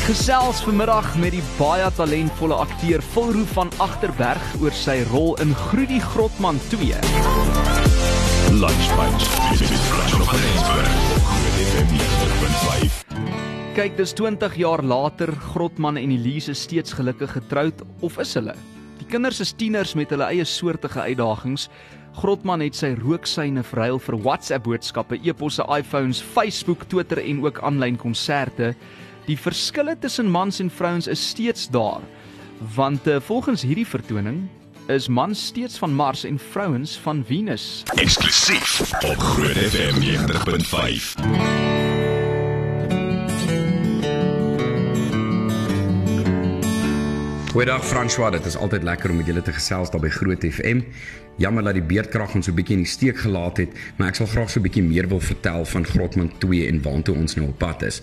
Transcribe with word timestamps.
Ek 0.00 0.14
gesels 0.16 0.62
vanmiddag 0.64 1.10
met 1.20 1.34
die 1.34 1.42
baie 1.58 1.84
talentvolle 1.92 2.56
akteur 2.56 3.02
Volroo 3.12 3.44
van 3.52 3.68
Agterberg 3.84 4.46
oor 4.64 4.72
sy 4.72 4.94
rol 5.10 5.34
in 5.44 5.50
Groedie 5.66 6.00
Grotman 6.00 6.56
2. 6.70 6.96
Lunch 8.56 8.86
Bunch. 8.96 9.26
Dit 9.60 9.68
is 9.68 9.82
Flash 9.90 10.14
op 10.16 10.32
Rensburg. 10.32 10.88
Kyk, 13.76 13.98
dis 14.00 14.16
20 14.16 14.56
jaar 14.62 14.80
later, 14.80 15.34
Grotman 15.50 16.00
en 16.00 16.16
Elise 16.16 16.56
steeds 16.56 16.96
gelukkig 16.96 17.36
getroud 17.36 17.84
of 18.00 18.16
is 18.24 18.32
hulle? 18.40 18.56
Die 19.02 19.08
kinders 19.12 19.42
is 19.44 19.52
tieners 19.52 19.92
met 20.00 20.16
hulle 20.16 20.30
eie 20.32 20.48
soortige 20.48 21.04
uitdagings. 21.10 21.68
Grotman 22.16 22.64
het 22.64 22.80
sy 22.80 22.94
rooksyne 23.04 23.60
verruil 23.68 24.00
vir 24.08 24.16
WhatsApp 24.24 24.64
boodskappe, 24.64 25.20
e-posse, 25.20 25.68
iPhones, 25.68 26.24
Facebook, 26.24 26.88
Twitter 26.88 27.20
en 27.20 27.44
ook 27.44 27.60
aanlyn 27.68 28.00
konserte. 28.00 28.72
Die 29.30 29.38
verskille 29.38 29.92
tussen 29.94 30.26
mans 30.26 30.56
en 30.58 30.70
vrouens 30.74 31.06
is 31.06 31.28
steeds 31.28 31.68
daar. 31.70 32.00
Want 32.74 33.06
uh, 33.06 33.20
volgens 33.22 33.62
hierdie 33.62 33.86
vertoning 33.86 34.48
is 34.90 35.06
mans 35.08 35.46
steeds 35.46 35.78
van 35.78 35.94
Mars 35.94 36.24
en 36.24 36.38
vrouens 36.38 36.98
van 36.98 37.22
Venus. 37.26 37.82
Eksklusief 37.94 38.80
op 39.06 39.18
Groot 39.18 39.60
FM 39.70 40.02
90.5. 40.02 41.14
Goeiedag 47.50 47.86
François, 47.86 48.30
dit 48.30 48.44
is 48.46 48.56
altyd 48.56 48.82
lekker 48.82 49.10
om 49.10 49.16
met 49.22 49.26
julle 49.26 49.42
te 49.42 49.54
gesels 49.54 49.90
daar 49.94 50.02
by 50.02 50.10
Groot 50.10 50.42
FM. 50.42 50.82
Jammer 51.38 51.70
dat 51.70 51.78
die 51.78 51.86
beerdkrag 51.86 52.34
ons 52.34 52.46
so 52.46 52.52
'n 52.52 52.58
bietjie 52.58 52.76
in 52.76 52.82
die 52.82 52.90
steek 52.90 53.18
gelaat 53.18 53.56
het, 53.62 53.70
maar 53.96 54.08
ek 54.08 54.14
sal 54.14 54.26
graag 54.26 54.50
so 54.50 54.58
'n 54.58 54.62
bietjie 54.66 54.82
meer 54.82 55.08
wil 55.08 55.20
vertel 55.20 55.64
van 55.64 55.86
Grotman 55.86 56.32
2 56.38 56.66
en 56.66 56.82
waartoe 56.82 57.14
ons 57.14 57.34
nou 57.34 57.48
op 57.48 57.58
pad 57.58 57.82
is. 57.82 58.02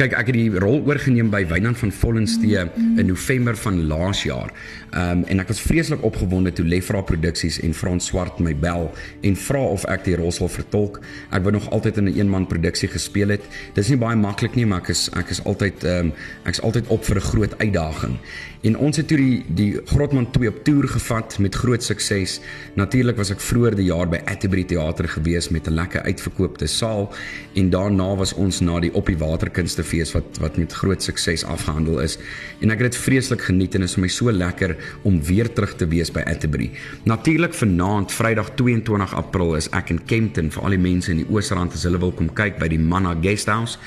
Kyk, 0.00 0.14
ek 0.16 0.30
het 0.30 0.36
die 0.38 0.60
rol 0.62 0.78
oorgeneem 0.88 1.28
by 1.28 1.42
Wynand 1.44 1.76
van 1.76 1.90
Vollenstee 1.92 2.62
in 2.80 3.04
November 3.04 3.52
van 3.60 3.82
laas 3.84 4.22
jaar. 4.24 4.48
Ehm 4.90 5.20
um, 5.20 5.24
en 5.28 5.42
ek 5.42 5.50
was 5.52 5.60
vreeslik 5.60 6.00
opgewonde 6.02 6.52
toe 6.56 6.64
Lefra 6.64 7.02
Produksies 7.04 7.60
en 7.60 7.74
Frans 7.76 8.08
Swart 8.08 8.40
my 8.40 8.54
bel 8.56 8.88
en 9.20 9.36
vra 9.36 9.60
of 9.60 9.84
ek 9.92 10.06
die 10.08 10.16
rol 10.16 10.32
sal 10.32 10.48
vertolk. 10.48 11.02
Ek 11.30 11.44
wou 11.44 11.52
nog 11.52 11.68
altyd 11.70 12.00
in 12.00 12.08
'n 12.08 12.16
eenman 12.16 12.46
produksie 12.46 12.88
gespeel 12.88 13.36
het. 13.36 13.44
Dis 13.74 13.88
nie 13.88 14.00
baie 14.00 14.16
maklik 14.16 14.56
nie, 14.56 14.66
maar 14.66 14.80
ek 14.80 14.88
is 14.88 15.10
ek 15.12 15.30
is 15.30 15.44
altyd 15.44 15.84
ehm 15.84 16.06
um, 16.06 16.12
ek's 16.44 16.60
altyd 16.60 16.88
op 16.88 17.04
vir 17.04 17.16
'n 17.16 17.28
groot 17.30 17.58
uitdaging. 17.58 18.16
En 18.60 18.76
ons 18.76 18.96
het 18.96 19.08
toe 19.08 19.16
die 19.16 19.44
die 19.48 19.80
Grotman 19.84 20.30
2 20.30 20.48
op 20.48 20.64
toer 20.64 20.88
gevat 20.88 21.38
met 21.38 21.54
groot 21.54 21.82
sukses. 21.82 22.40
Natuurlik 22.74 23.16
was 23.16 23.30
ek 23.30 23.40
vroeër 23.40 23.76
die 23.76 23.88
jaar 23.88 24.08
by 24.08 24.20
Atterbury 24.24 24.64
Theater 24.64 25.08
gewees 25.08 25.48
met 25.48 25.66
'n 25.66 25.74
lekker 25.74 26.02
uitverkoopte 26.02 26.66
saal 26.66 27.08
en 27.54 27.70
daarna 27.70 28.16
was 28.16 28.34
ons 28.34 28.60
na 28.60 28.80
die 28.80 28.94
Op 28.94 29.06
die 29.06 29.16
Waterkunste 29.18 29.84
fees 29.90 30.14
wat 30.16 30.40
wat 30.42 30.58
met 30.60 30.74
groot 30.82 31.02
sukses 31.02 31.44
afgehandel 31.44 32.00
is 32.04 32.16
en 32.60 32.72
ek 32.72 32.84
het 32.84 32.92
dit 32.92 33.00
vreeslik 33.04 33.44
geniet 33.48 33.76
en 33.76 33.86
is 33.86 33.96
vir 33.98 34.04
my 34.06 34.12
so 34.12 34.34
lekker 34.34 34.76
om 35.08 35.18
weer 35.26 35.50
terug 35.52 35.74
te 35.80 35.88
wees 35.90 36.12
by 36.14 36.22
Atterbury. 36.30 36.70
Natuurlik 37.10 37.56
vanaand 37.56 38.14
Vrydag 38.14 38.54
22 38.60 39.16
April 39.18 39.56
is 39.58 39.70
ek 39.76 39.92
in 39.94 40.00
Kempton 40.10 40.52
vir 40.54 40.66
al 40.66 40.76
die 40.76 40.82
mense 40.82 41.12
in 41.12 41.24
die 41.24 41.28
Oosrand 41.30 41.74
as 41.76 41.86
hulle 41.88 42.00
wil 42.02 42.14
kom 42.16 42.30
kyk 42.38 42.58
by 42.62 42.70
die 42.70 42.80
Manna 42.80 43.16
Guesthouse 43.18 43.78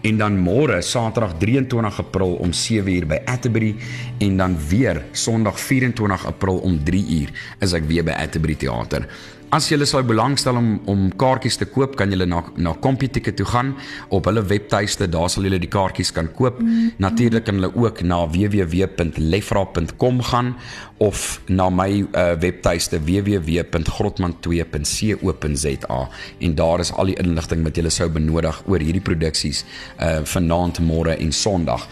en 0.00 0.20
dan 0.20 0.38
môre 0.40 0.80
Saterdag 0.82 1.36
23 1.38 1.98
April 1.98 2.38
om 2.40 2.52
7uur 2.52 3.06
by 3.10 3.20
Atterbury 3.24 3.74
en 4.18 4.36
dan 4.36 4.56
weer 4.68 5.04
Sondag 5.12 5.60
24 5.60 6.26
April 6.26 6.62
om 6.64 6.80
3uur 6.84 7.34
is 7.60 7.76
ek 7.76 7.88
weer 7.90 8.06
by 8.06 8.16
Atterbury 8.16 8.54
Theater. 8.54 9.08
As 9.50 9.66
jy 9.66 9.82
sou 9.82 9.98
belangstel 10.06 10.54
om 10.54 10.78
om 10.86 11.10
kaartjies 11.18 11.58
te 11.58 11.66
koop, 11.66 11.96
kan 11.98 12.06
jy 12.14 12.22
na 12.22 12.38
na 12.54 12.70
Computicket 12.84 13.34
toe 13.36 13.46
gaan 13.50 13.74
op 14.14 14.24
hulle 14.30 14.46
webtuiste, 14.46 15.10
daar 15.10 15.26
sal 15.32 15.44
jy 15.48 15.58
die 15.58 15.70
kaartjies 15.70 16.12
kan 16.14 16.28
koop. 16.38 16.60
Mm. 16.62 16.94
Natuurlik 17.02 17.44
kan 17.48 17.58
hulle 17.58 17.72
ook 17.74 18.02
na 18.06 18.22
www.lefra.com 18.30 20.22
gaan 20.30 20.54
of 21.02 21.42
na 21.48 21.70
my 21.72 22.04
uh, 22.04 22.36
webtuiste 22.38 23.00
www.grotman2.co.za 23.02 26.00
en 26.38 26.54
daar 26.54 26.80
is 26.84 26.92
al 26.92 27.06
die 27.10 27.18
inligting 27.18 27.64
wat 27.66 27.76
jy 27.80 27.90
sou 27.90 28.08
benodig 28.12 28.62
oor 28.68 28.78
hierdie 28.84 29.02
produksies 29.02 29.64
uh 29.98 30.22
vanaand, 30.34 30.80
môre 30.80 31.16
en 31.16 31.32
Sondag. 31.32 31.88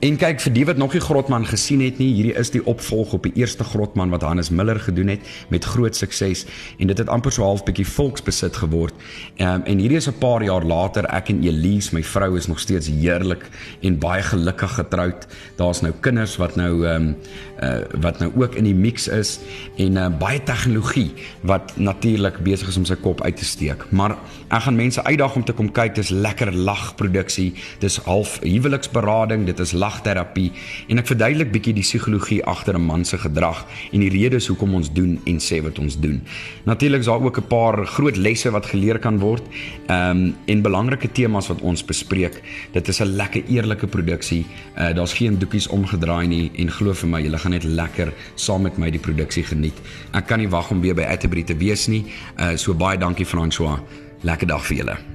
En 0.00 0.14
kyk 0.16 0.38
vir 0.40 0.52
die 0.56 0.62
wat 0.64 0.78
nog 0.80 0.94
nie 0.96 1.02
Grotman 1.04 1.42
gesien 1.44 1.82
het 1.84 1.98
nie, 2.00 2.06
hierdie 2.16 2.32
is 2.40 2.48
die 2.54 2.62
opvolg 2.64 3.10
op 3.18 3.26
die 3.26 3.34
eerste 3.36 3.66
Grotman 3.68 4.08
wat 4.08 4.22
Hannes 4.24 4.48
Miller 4.48 4.78
gedoen 4.80 5.10
het 5.12 5.26
met 5.52 5.66
groot 5.68 5.96
sukses 5.96 6.46
en 6.80 6.88
dit 6.88 7.02
het 7.02 7.10
amper 7.12 7.34
so 7.36 7.44
half 7.44 7.66
bietjie 7.66 7.84
volksbesit 7.84 8.56
geword. 8.62 8.96
Um, 9.36 9.60
en 9.68 9.82
hierdie 9.82 9.98
is 10.00 10.08
'n 10.08 10.16
paar 10.16 10.40
jaar 10.42 10.64
later, 10.64 11.04
ek 11.04 11.28
en 11.28 11.42
Elise, 11.44 11.92
my 11.94 12.02
vrou 12.02 12.36
is 12.38 12.46
nog 12.46 12.60
steeds 12.60 12.88
heerlik 12.88 13.44
en 13.82 13.98
baie 13.98 14.22
gelukkig 14.22 14.72
getroud. 14.74 15.26
Daar's 15.56 15.82
nou 15.82 15.92
kinders 16.00 16.36
wat 16.36 16.56
nou 16.56 16.86
ehm 16.86 16.96
um, 16.96 17.16
uh, 17.62 17.84
wat 18.00 18.18
nou 18.18 18.32
ook 18.36 18.54
in 18.54 18.64
die 18.64 18.74
mix 18.74 19.08
is 19.08 19.38
en 19.76 19.96
uh, 19.96 20.08
baie 20.08 20.42
tegnologie 20.42 21.12
wat 21.42 21.76
natuurlik 21.76 22.38
besig 22.42 22.68
is 22.68 22.76
om 22.76 22.84
sy 22.84 22.96
kop 22.96 23.20
uit 23.20 23.36
te 23.36 23.44
steek. 23.44 23.84
Maar 23.90 24.16
ek 24.48 24.62
gaan 24.62 24.76
mense 24.76 25.04
uitdaag 25.04 25.36
om 25.36 25.44
te 25.44 25.52
kom 25.52 25.72
kyk. 25.72 25.94
Dis 25.94 26.08
lekker 26.08 26.52
lagproduksie. 26.52 27.52
Dis 27.78 27.96
half 27.96 28.38
huweliksberading, 28.40 29.44
dit 29.46 29.60
is 29.60 29.72
lagterapie 29.90 30.50
en 30.88 31.02
ek 31.02 31.10
verduidelik 31.10 31.50
bietjie 31.54 31.74
die 31.76 31.86
psigologie 31.86 32.40
agter 32.44 32.78
'n 32.78 32.86
man 32.86 33.04
se 33.04 33.18
gedrag 33.18 33.66
en 33.92 34.00
die 34.00 34.10
redes 34.10 34.46
hoekom 34.46 34.74
ons 34.74 34.92
doen 34.92 35.18
en 35.26 35.38
sê 35.38 35.62
wat 35.62 35.78
ons 35.78 35.98
doen. 36.00 36.20
Natuurlik 36.64 37.00
is 37.00 37.06
daar 37.06 37.22
ook 37.22 37.38
'n 37.38 37.48
paar 37.48 37.86
groot 37.86 38.16
lesse 38.16 38.50
wat 38.50 38.66
geleer 38.66 38.98
kan 38.98 39.18
word. 39.18 39.42
Ehm 39.86 40.10
um, 40.10 40.34
en 40.46 40.62
belangrike 40.62 41.12
temas 41.12 41.48
wat 41.48 41.60
ons 41.60 41.84
bespreek. 41.84 42.42
Dit 42.72 42.88
is 42.88 43.00
'n 43.00 43.16
lekker 43.16 43.42
eerlike 43.48 43.86
produksie. 43.86 44.44
Uh, 44.78 44.94
Daar's 44.94 45.12
geen 45.12 45.38
doekies 45.38 45.68
omgedraai 45.68 46.26
nie 46.26 46.50
en 46.56 46.70
glo 46.70 46.92
vir 46.92 47.08
my, 47.08 47.22
julle 47.22 47.38
gaan 47.38 47.52
net 47.52 47.64
lekker 47.64 48.12
saam 48.34 48.62
met 48.62 48.78
my 48.78 48.90
die 48.90 49.00
produksie 49.00 49.44
geniet. 49.44 49.78
Ek 50.12 50.26
kan 50.26 50.38
nie 50.38 50.48
wag 50.48 50.70
om 50.70 50.80
weer 50.80 50.94
by 50.94 51.02
Atterbury 51.02 51.42
te 51.42 51.56
wees 51.56 51.86
nie. 51.86 52.04
Uh 52.38 52.56
so 52.56 52.74
baie 52.74 52.98
dankie 52.98 53.26
François. 53.26 53.80
Lekker 54.22 54.46
dag 54.46 54.66
vir 54.66 54.76
julle. 54.76 55.09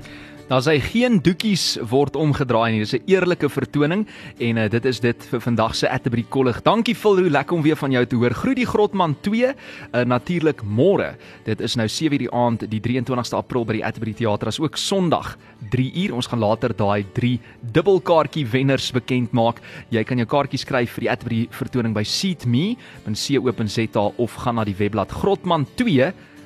Daar 0.46 0.62
sê 0.62 0.78
geen 0.78 1.18
doekies 1.26 1.80
word 1.90 2.14
omgedraai 2.16 2.72
nie. 2.72 2.80
Dis 2.86 2.94
'n 2.94 3.02
eerlike 3.10 3.50
vertoning 3.50 4.06
en 4.38 4.58
uh, 4.58 4.70
dit 4.70 4.86
is 4.86 5.00
dit 5.00 5.28
vir 5.32 5.42
vandag 5.42 5.76
se 5.76 5.90
Atterbury 5.90 6.26
kollig. 6.30 6.62
Dankie 6.62 6.96
Philroo, 6.96 7.30
lekker 7.30 7.56
om 7.56 7.64
weer 7.64 7.76
van 7.76 7.92
jou 7.92 8.06
te 8.06 8.16
hoor. 8.16 8.30
Groet 8.30 8.56
die 8.56 8.66
Grotman 8.66 9.16
2 9.22 9.42
uh, 9.42 9.54
eh, 9.92 10.06
natuurlik 10.06 10.62
môre. 10.64 11.16
Dit 11.46 11.62
is 11.62 11.76
nou 11.76 11.88
7:00 11.88 12.18
die 12.18 12.32
aand, 12.32 12.70
die 12.70 12.80
23ste 12.80 13.36
April 13.36 13.66
by 13.66 13.74
die 13.74 13.86
Atterbury 13.86 14.14
Theater. 14.14 14.48
As 14.48 14.60
ook 14.60 14.78
Sondag 14.78 15.38
3:00. 15.72 16.14
Ons 16.14 16.28
gaan 16.28 16.40
later 16.40 16.76
daai 16.76 17.06
3 17.14 17.40
dubbelkaartjie 17.62 18.46
wenners 18.46 18.92
bekend 18.92 19.32
maak. 19.32 19.62
Jy 19.90 20.04
kan 20.04 20.18
jou 20.18 20.28
kaartjies 20.28 20.62
skryf 20.62 20.92
vir 20.92 21.02
die 21.02 21.10
Atterbury 21.10 21.48
vertoning 21.50 21.94
by 21.94 22.04
seatme.co.za 22.04 24.12
of 24.18 24.36
gaan 24.36 24.56
na 24.56 24.64
die 24.64 24.76
webblad 24.78 25.12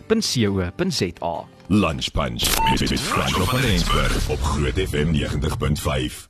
grotman2.co.za. 0.09 1.45
Lunch 1.67 2.11
Punch 2.11 2.43
met 2.89 2.99
Frank 2.99 3.29
van 3.29 3.59
Rensburg 3.59 4.29
op 4.29 4.41
Groot 4.41 4.73
FM 4.73 5.13
90.5. 5.13 6.28